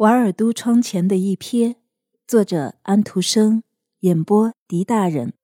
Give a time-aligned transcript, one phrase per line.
[0.00, 1.74] 瓦尔都窗前的一瞥，
[2.26, 3.62] 作者安徒生，
[3.98, 5.34] 演播狄大人。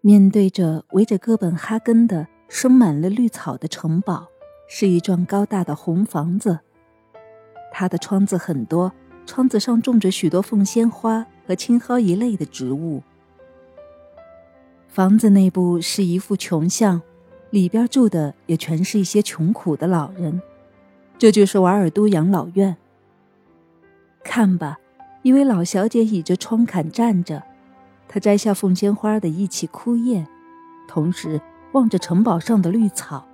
[0.00, 4.26] 面对着围着哥本哈根的生满了绿草的城堡，
[4.66, 6.58] 是一幢高大的红房子。
[7.70, 8.92] 它的窗子很多，
[9.24, 13.00] 窗子上种着许多凤仙花和青蒿一类的植物。
[14.88, 17.00] 房子内部是一副穷相，
[17.50, 20.42] 里边住的也全是一些穷苦的老人。
[21.24, 22.76] 这就是瓦尔都养老院。
[24.22, 24.76] 看吧，
[25.22, 27.42] 一位老小姐倚着窗槛站着，
[28.06, 30.26] 她摘下凤仙花的一起枯叶，
[30.86, 31.40] 同时
[31.72, 33.26] 望着城堡上的绿草。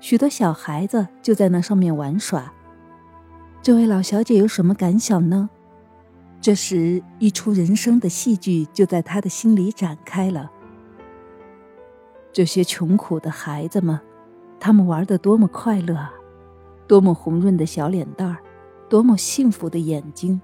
[0.00, 2.50] 许多小孩子就在那上面玩耍。
[3.60, 5.50] 这位老小姐有什么感想呢？
[6.40, 10.50] 这时，一出人生的戏剧就在她的心里展开了。
[12.32, 14.00] 这些穷苦的孩子们，
[14.58, 16.14] 他们玩得多么快乐啊！
[16.86, 18.38] 多么红润的小脸蛋儿，
[18.88, 20.40] 多么幸福的眼睛，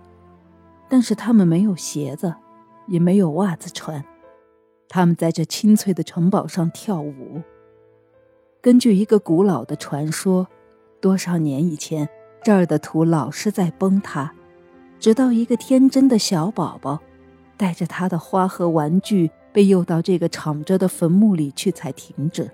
[0.88, 2.34] 但是他们没有鞋子，
[2.86, 4.04] 也没有袜子穿，
[4.88, 7.42] 他们在这清脆的城堡上跳舞。
[8.60, 10.48] 根据一个古老的传说，
[11.00, 12.08] 多少年以前，
[12.42, 14.32] 这儿的土老是在崩塌，
[14.98, 17.00] 直到一个天真的小宝宝，
[17.56, 22.50] 带着他的花和玩具被诱到这个敞着的坟墓里去才停止。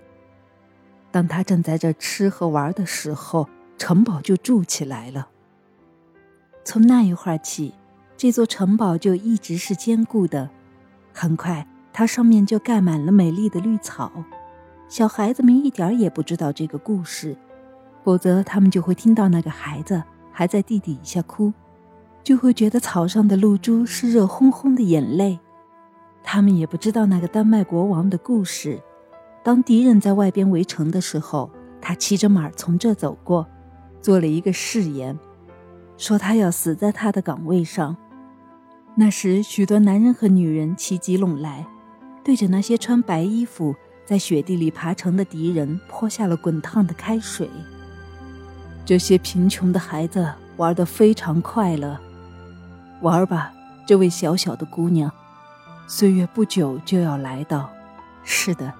[1.11, 5.28] 当他正在这吃和玩的时候，城堡就筑起来了。
[6.64, 7.72] 从那一会儿起，
[8.16, 10.50] 这座城堡就一直是坚固的。
[11.14, 14.12] 很快，它上面就盖满了美丽的绿草。
[14.88, 17.36] 小孩子们一点也不知道这个故事，
[18.04, 21.52] 否则他们就会听到那个孩子还在地底下哭，
[22.22, 25.38] 就会觉得草上的露珠是热烘烘的眼泪。
[26.22, 28.80] 他们也不知道那个丹麦国王的故事。
[29.42, 33.46] 当敌人在外边围城的时候，他骑着马从这走过。
[34.00, 35.18] 做了一个誓言，
[35.96, 37.96] 说他要死在他的岗位上。
[38.94, 41.66] 那时，许多男人和女人齐集拢来，
[42.24, 43.74] 对着那些穿白衣服
[44.05, 47.48] 在雪地里爬城的敌人泼下了滚烫的开水。
[48.84, 51.98] 这些贫穷的孩子玩得非常快乐。
[53.02, 53.52] 玩吧，
[53.86, 55.12] 这位小小的姑娘，
[55.86, 57.70] 岁月不久就要来到。
[58.24, 58.73] 是的，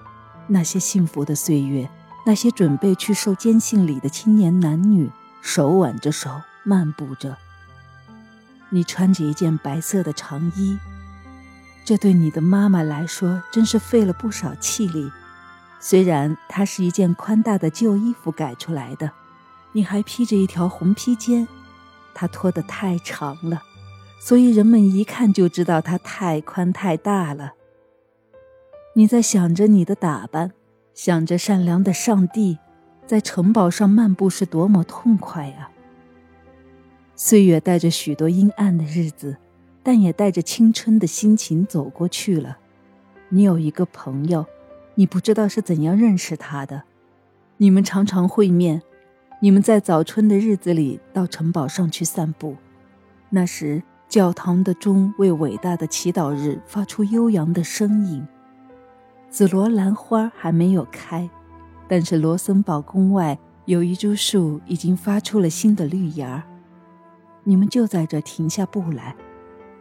[0.47, 1.89] 那些幸福的岁月。
[2.29, 5.09] 那些准备去受监信礼的青年男女，
[5.41, 6.29] 手挽着手
[6.63, 7.35] 漫步着。
[8.69, 10.77] 你穿着一件白色的长衣，
[11.83, 15.11] 这对你的妈妈来说真是费了不少气力。
[15.79, 19.09] 虽然它是一件宽大的旧衣服改出来的，
[19.71, 21.47] 你还披着一条红披肩，
[22.13, 23.63] 它拖得太长了，
[24.21, 27.53] 所以人们一看就知道它太宽太大了。
[28.93, 30.51] 你在想着你的打扮。
[31.01, 32.57] 想着善良的上帝，
[33.05, 35.69] 在城堡上漫步是多么痛快呀！
[37.15, 39.37] 岁月带着许多阴暗的日子，
[39.81, 42.57] 但也带着青春的心情走过去了。
[43.29, 44.45] 你有一个朋友，
[44.95, 46.83] 你不知道是怎样认识他的。
[47.55, 48.81] 你们常常会面，
[49.39, 52.57] 你们在早春的日子里到城堡上去散步。
[53.29, 58.27] 那时，教堂的钟为伟大的祈祷日发出悠扬的声音。
[59.29, 61.29] 紫罗兰花还没有开，
[61.87, 66.43] 但是罗森堡宫外有一株树已经发出了新的绿芽
[67.43, 69.15] 你们就在这停下步来。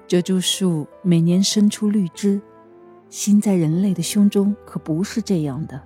[0.07, 2.41] 这株树每年生出绿枝，
[3.09, 5.81] 心在人类的胸中可不是这样的。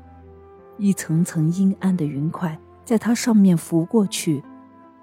[0.76, 4.42] 一层层阴暗的云块在它上面浮过去，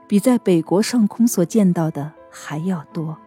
[0.08, 3.18] 比在北国上空所见到的还要多。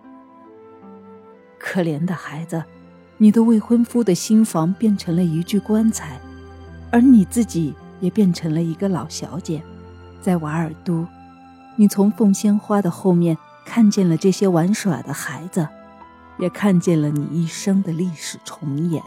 [1.59, 2.63] 可怜的孩子。
[3.23, 6.21] 你的未婚夫的新房变成了一具棺材，
[6.91, 9.63] 而你自己也变成了一个老小姐。
[10.21, 11.07] 在瓦尔都，
[11.77, 15.69] 你从凤仙花的后面看见了这些玩耍的孩子，
[16.37, 19.01] 也看见了你一生的历史重演。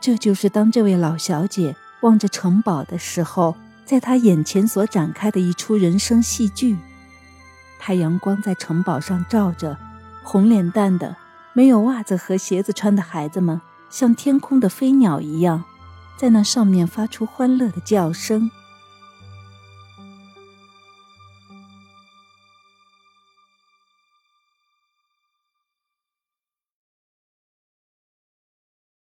[0.00, 3.54] 这就是当这位老小姐望着城堡的时候，
[3.84, 6.76] 在她眼前所展开的一出人生戏剧。
[7.78, 9.78] 太阳光在城堡上照着，
[10.24, 11.14] 红脸蛋的。
[11.56, 13.58] 没有袜子和鞋子穿的孩子们，
[13.88, 15.64] 像天空的飞鸟一样，
[16.14, 18.50] 在那上面发出欢乐的叫声。